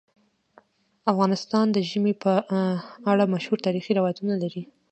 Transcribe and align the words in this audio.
افغانستان 1.11 1.65
د 1.71 1.77
ژمی 1.89 2.13
په 2.23 2.33
اړه 3.11 3.31
مشهور 3.33 3.59
تاریخی 3.65 3.91
روایتونه 3.99 4.33
لري. 4.43 4.63